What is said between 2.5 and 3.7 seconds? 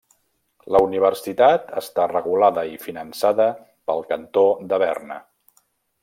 i finançada